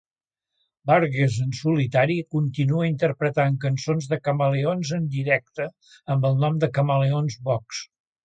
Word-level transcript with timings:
Burgess, 0.91 1.35
en 1.43 1.51
solitari, 1.57 2.15
continua 2.35 2.87
interpretant 2.91 3.59
cançons 3.67 4.09
de 4.13 4.19
Chameleons 4.29 4.95
en 4.99 5.05
directe 5.17 5.67
amb 6.15 6.27
el 6.31 6.43
nom 6.45 6.57
de 6.65 6.71
ChameleonsVox. 6.79 7.85